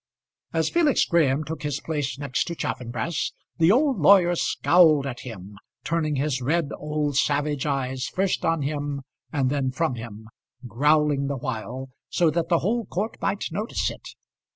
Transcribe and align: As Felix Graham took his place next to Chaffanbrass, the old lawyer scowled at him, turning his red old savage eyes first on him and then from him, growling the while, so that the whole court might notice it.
As 0.51 0.71
Felix 0.71 1.05
Graham 1.05 1.43
took 1.43 1.61
his 1.61 1.79
place 1.79 2.17
next 2.17 2.45
to 2.45 2.55
Chaffanbrass, 2.55 3.33
the 3.59 3.71
old 3.71 3.99
lawyer 3.99 4.35
scowled 4.35 5.05
at 5.05 5.19
him, 5.19 5.53
turning 5.83 6.15
his 6.15 6.41
red 6.41 6.69
old 6.75 7.17
savage 7.17 7.67
eyes 7.67 8.07
first 8.07 8.43
on 8.43 8.63
him 8.63 9.03
and 9.31 9.51
then 9.51 9.69
from 9.69 9.93
him, 9.93 10.27
growling 10.65 11.27
the 11.27 11.37
while, 11.37 11.91
so 12.09 12.31
that 12.31 12.49
the 12.49 12.57
whole 12.65 12.87
court 12.87 13.21
might 13.21 13.51
notice 13.51 13.91
it. 13.91 14.15